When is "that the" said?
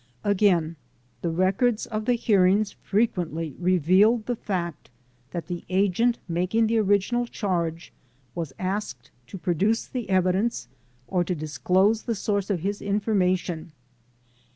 5.29-5.63